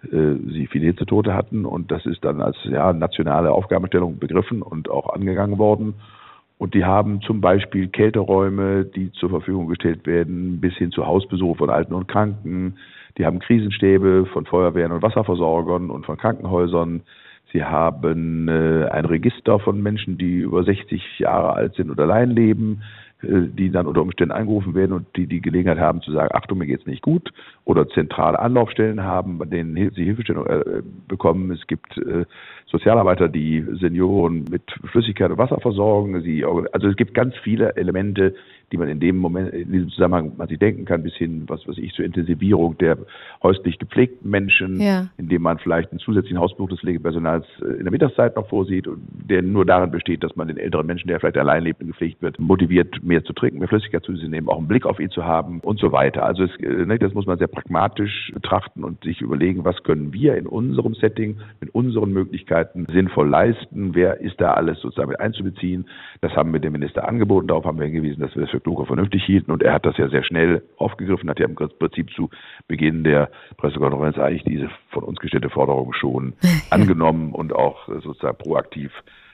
[0.04, 4.90] äh, sie viele Hitzetote hatten und das ist dann als ja, nationale Aufgabenstellung begriffen und
[4.90, 5.96] auch angegangen worden.
[6.58, 11.58] Und die haben zum Beispiel Kälteräume, die zur Verfügung gestellt werden, bis hin zu Hausbesuch
[11.58, 12.78] von Alten und Kranken.
[13.18, 17.02] Die haben Krisenstäbe von Feuerwehren und Wasserversorgern und von Krankenhäusern.
[17.52, 22.32] Sie haben äh, ein Register von Menschen, die über 60 Jahre alt sind und allein
[22.32, 22.82] leben.
[23.26, 26.58] Äh, die dann unter Umständen angerufen werden und die die Gelegenheit haben zu sagen, Achtung,
[26.58, 27.32] mir geht's nicht gut
[27.64, 31.52] oder zentrale Anlaufstellen haben, bei denen sie Hilfestellung äh, bekommen.
[31.52, 32.26] Es gibt äh,
[32.66, 36.22] Sozialarbeiter, die Senioren mit Flüssigkeit und Wasser versorgen.
[36.22, 38.36] Sie, also es gibt ganz viele Elemente,
[38.72, 41.68] die man in dem Moment, in diesem Zusammenhang man sich denken kann, bis hin, was
[41.68, 42.98] weiß ich, zur Intensivierung der
[43.44, 45.08] häuslich gepflegten Menschen, ja.
[45.18, 48.88] indem man vielleicht einen zusätzlichen Hausbesuch des Pflegepersonals in der Mittagszeit noch vorsieht,
[49.30, 52.22] der nur darin besteht, dass man den älteren Menschen, der vielleicht allein lebt und gepflegt
[52.22, 55.10] wird, motiviert, mehr zu trinken, mehr Flüssigkeit zu sich nehmen, auch einen Blick auf ihn
[55.10, 56.26] zu haben und so weiter.
[56.26, 60.36] Also es, ne, das muss man sehr pragmatisch betrachten und sich überlegen, was können wir
[60.36, 65.86] in unserem Setting mit unseren Möglichkeiten sinnvoll leisten, wer ist da alles sozusagen mit einzubeziehen.
[66.22, 68.80] Das haben wir dem Minister angeboten, darauf haben wir hingewiesen, dass wir das für klug
[68.80, 72.12] und vernünftig hielten und er hat das ja sehr schnell aufgegriffen, hat ja im Prinzip
[72.12, 72.30] zu
[72.68, 76.34] Beginn der Pressekonferenz eigentlich diese von uns gestellte Forderung schon
[76.70, 78.92] angenommen und auch sozusagen proaktiv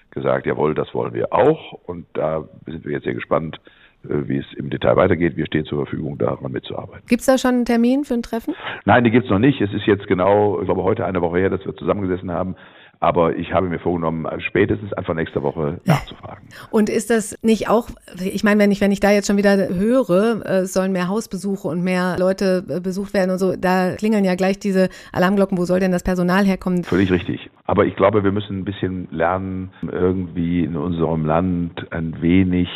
[0.10, 1.74] gesagt, jawohl, das wollen wir auch.
[1.86, 3.62] Und da sind wir jetzt sehr gespannt,
[4.04, 5.38] äh, wie es im Detail weitergeht.
[5.38, 7.06] Wir stehen zur Verfügung, daran mitzuarbeiten.
[7.08, 8.56] Gibt es da schon einen Termin für ein Treffen?
[8.86, 9.62] Nein, die gibt es noch nicht.
[9.62, 12.56] Es ist jetzt genau, ich glaube, heute eine Woche her, dass wir zusammengesessen haben.
[13.04, 16.48] Aber ich habe mir vorgenommen, spätestens Anfang nächster Woche nachzufragen.
[16.70, 17.90] Und ist das nicht auch,
[18.24, 21.08] ich meine, wenn ich, wenn ich da jetzt schon wieder höre, äh, es sollen mehr
[21.08, 25.58] Hausbesuche und mehr Leute äh, besucht werden und so, da klingeln ja gleich diese Alarmglocken,
[25.58, 26.84] wo soll denn das Personal herkommen?
[26.84, 27.50] Völlig richtig.
[27.66, 32.70] Aber ich glaube, wir müssen ein bisschen lernen, irgendwie in unserem Land ein wenig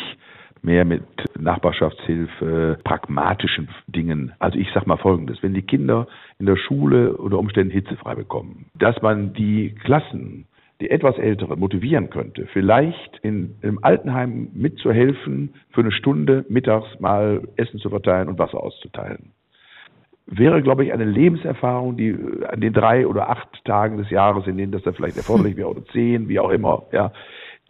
[0.62, 1.04] mehr mit
[1.38, 4.32] Nachbarschaftshilfe, pragmatischen Dingen.
[4.38, 6.06] Also ich sage mal Folgendes, wenn die Kinder
[6.38, 10.46] in der Schule unter Umständen hitzefrei bekommen, dass man die Klassen
[10.80, 17.48] die etwas Ältere motivieren könnte, vielleicht in einem Altenheim mitzuhelfen, für eine Stunde mittags mal
[17.56, 19.32] Essen zu verteilen und Wasser auszuteilen.
[20.26, 24.46] wäre, glaube ich, eine Lebenserfahrung, die äh, an den drei oder acht Tagen des Jahres,
[24.46, 27.12] in denen das dann vielleicht erforderlich wäre, oder zehn, wie auch immer, ja,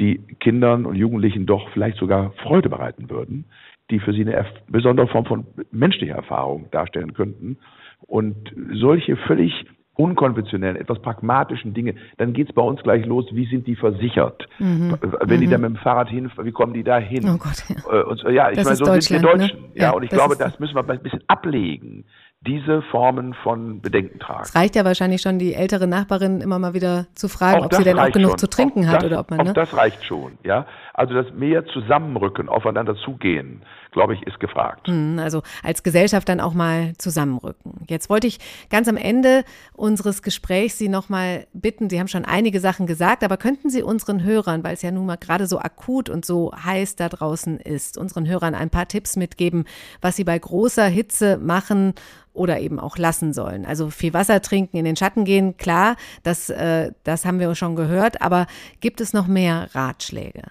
[0.01, 3.47] die Kindern und Jugendlichen doch vielleicht sogar Freude bereiten würden,
[3.91, 7.59] die für sie eine besondere Form von menschlicher Erfahrung darstellen könnten.
[8.07, 8.37] Und
[8.73, 13.77] solche völlig unkonventionellen, etwas pragmatischen Dinge, dann geht's bei uns gleich los, wie sind die
[13.77, 14.47] versichert?
[14.59, 14.99] Mhm.
[15.01, 15.51] Wenn die mhm.
[15.51, 17.25] da mit dem Fahrrad hin, wie kommen die da hin?
[17.27, 18.01] Oh Gott, ja.
[18.01, 19.61] Äh, und, ja, ich meine, so sind wir Deutschen.
[19.61, 19.69] Ne?
[19.75, 22.05] Ja, ja, und ich glaube, das müssen wir ein bisschen ablegen
[22.41, 24.43] diese Formen von Bedenken tragen.
[24.43, 27.75] Es reicht ja wahrscheinlich schon, die ältere Nachbarin immer mal wieder zu fragen, auch ob
[27.75, 28.39] sie denn auch genug schon.
[28.39, 29.47] zu trinken auch hat das, oder ob man.
[29.47, 29.53] Ne?
[29.53, 30.67] das reicht schon, ja.
[30.93, 34.87] Also das mehr Zusammenrücken, aufeinander zugehen, glaube ich, ist gefragt.
[34.87, 37.85] Hm, also als Gesellschaft dann auch mal zusammenrücken.
[37.89, 38.39] Jetzt wollte ich
[38.71, 39.45] ganz am Ende
[39.75, 41.91] unseres Gesprächs Sie noch mal bitten.
[41.91, 45.07] Sie haben schon einige Sachen gesagt, aber könnten Sie unseren Hörern, weil es ja nun
[45.07, 49.17] mal gerade so akut und so heiß da draußen ist, unseren Hörern ein paar Tipps
[49.17, 49.65] mitgeben,
[50.01, 51.95] was sie bei großer Hitze machen
[52.37, 53.65] oder eben auch lassen sollen.
[53.65, 57.77] Also viel Wasser trinken, in den Schatten gehen, klar, das, äh, das haben wir schon
[57.77, 58.47] gehört, aber
[58.81, 60.43] gibt es noch mehr Ratschläge?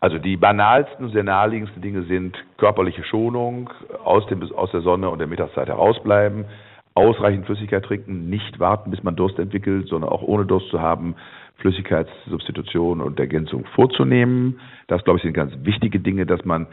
[0.00, 3.68] Also die banalsten, sehr naheliegendsten Dinge sind körperliche Schonung,
[4.02, 6.46] aus, dem, aus der Sonne und der Mittagszeit herausbleiben,
[6.94, 11.16] ausreichend Flüssigkeit trinken, nicht warten, bis man Durst entwickelt, sondern auch ohne Durst zu haben,
[11.60, 14.60] Flüssigkeitssubstitution und Ergänzung vorzunehmen.
[14.88, 16.66] Das, glaube ich, sind ganz wichtige Dinge, dass man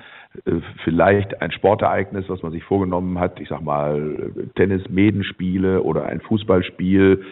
[0.84, 6.22] vielleicht ein Sportereignis, was man sich vorgenommen hat, ich sag mal Tennis, Medenspiele oder ein
[6.22, 7.24] Fußballspiel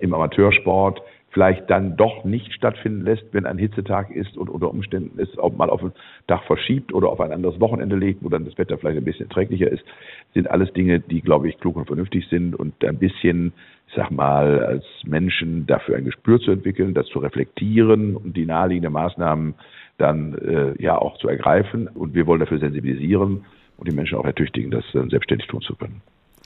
[0.00, 1.02] im Amateursport,
[1.34, 5.52] vielleicht dann doch nicht stattfinden lässt, wenn ein Hitzetag ist und unter Umständen es auch
[5.52, 5.92] mal auf den
[6.28, 9.26] Tag verschiebt oder auf ein anderes Wochenende legt, wo dann das Wetter vielleicht ein bisschen
[9.26, 9.84] erträglicher ist,
[10.32, 13.52] sind alles Dinge, die, glaube ich, klug und vernünftig sind und ein bisschen,
[13.88, 18.46] ich sag mal, als Menschen dafür ein Gespür zu entwickeln, das zu reflektieren und die
[18.46, 19.54] naheliegenden Maßnahmen
[19.98, 21.88] dann äh, ja auch zu ergreifen.
[21.88, 23.44] Und wir wollen dafür sensibilisieren
[23.76, 26.02] und die Menschen auch ertüchtigen, das dann selbstständig tun zu können.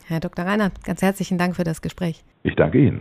[0.06, 0.44] Herr Dr.
[0.44, 2.24] Reiner, ganz herzlichen Dank für das Gespräch.
[2.42, 3.00] Ich danke Ihnen.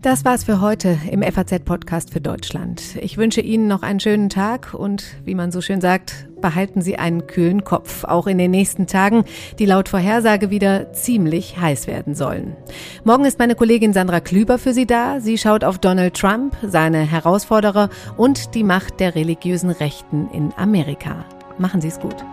[0.00, 2.94] Das war's für heute im FAZ-Podcast für Deutschland.
[3.00, 6.98] Ich wünsche Ihnen noch einen schönen Tag und, wie man so schön sagt, behalten Sie
[6.98, 9.24] einen kühlen Kopf, auch in den nächsten Tagen,
[9.58, 12.56] die laut Vorhersage wieder ziemlich heiß werden sollen.
[13.02, 15.18] Morgen ist meine Kollegin Sandra Klüber für Sie da.
[15.18, 21.24] Sie schaut auf Donald Trump, seine Herausforderer und die Macht der religiösen Rechten in Amerika.
[21.58, 22.24] Machen Sie es gut.